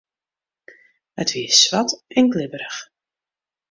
It 1.21 1.29
wie 1.35 1.51
swart 1.59 1.91
en 2.17 2.25
glibberich. 2.33 2.79